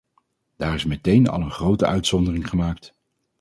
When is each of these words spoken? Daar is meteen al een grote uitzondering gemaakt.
Daar 0.55 0.73
is 0.73 0.85
meteen 0.85 1.27
al 1.27 1.41
een 1.41 1.51
grote 1.51 1.85
uitzondering 1.85 2.49
gemaakt. 2.49 2.93